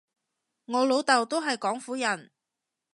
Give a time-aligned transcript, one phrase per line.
[0.65, 2.31] 我老豆都係廣府人